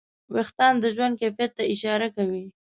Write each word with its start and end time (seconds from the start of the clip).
وېښتيان 0.33 0.75
د 0.79 0.85
ژوند 0.95 1.19
کیفیت 1.21 1.51
ته 1.57 1.63
اشاره 1.73 2.07
کوي. 2.15 2.43